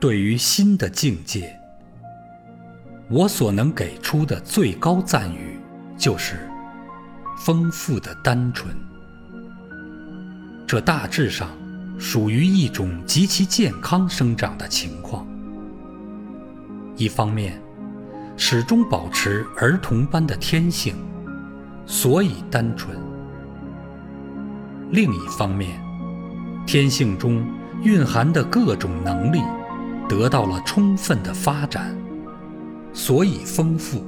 [0.00, 1.58] 对于心的境界，
[3.08, 5.58] 我所能给出的最高赞誉，
[5.96, 6.48] 就是
[7.36, 8.72] 丰富的单纯。
[10.68, 11.48] 这大致上
[11.98, 15.26] 属于一种极其健康生长的情况。
[16.96, 17.60] 一方面，
[18.36, 20.94] 始终保持儿童般的天性，
[21.86, 22.94] 所以单纯；
[24.92, 25.80] 另一方面，
[26.66, 27.44] 天性中
[27.82, 29.40] 蕴含的各种能力
[30.08, 31.94] 得到了充分的发展，
[32.92, 34.02] 所以丰富。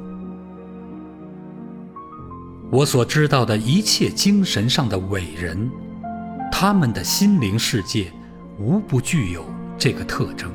[2.70, 5.70] 我所知道的一切精神上的伟人，
[6.50, 8.12] 他们的心灵世界
[8.58, 9.44] 无不具有
[9.76, 10.50] 这个特征。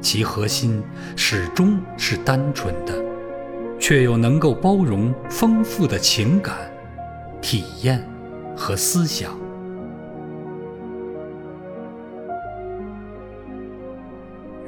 [0.00, 0.82] 其核心
[1.16, 3.04] 始终是单纯的，
[3.78, 6.56] 却又能够包容丰富的情感、
[7.40, 8.04] 体验
[8.56, 9.41] 和思想。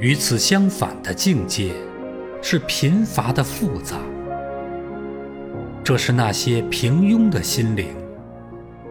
[0.01, 1.73] 与此相反的境界
[2.43, 3.97] 是贫乏的复杂。
[5.83, 7.95] 这是那些平庸的心灵，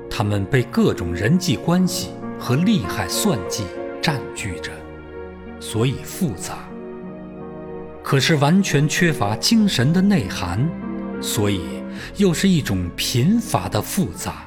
[0.09, 3.63] 他们被各种人际关系和利害算计
[4.01, 4.71] 占据着。
[5.59, 6.57] 所以复杂，
[8.03, 10.69] 可是完全缺乏精神的内涵，
[11.21, 11.61] 所以
[12.17, 14.45] 又是一种贫乏的复杂。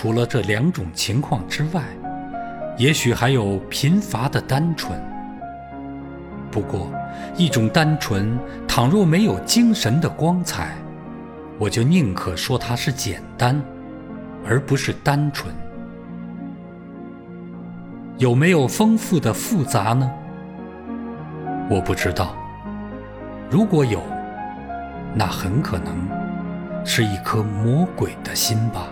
[0.00, 1.82] 除了这两种情况之外，
[2.76, 4.96] 也许还有贫乏的单纯。
[6.52, 6.88] 不过，
[7.36, 10.76] 一种单纯，倘若没有精神的光彩，
[11.58, 13.60] 我就宁可说它是简单。
[14.46, 15.52] 而不是单纯，
[18.18, 20.08] 有没有丰富的复杂呢？
[21.68, 22.36] 我不知道。
[23.50, 24.00] 如果有，
[25.12, 25.92] 那很可能
[26.84, 28.86] 是一颗魔鬼的心吧。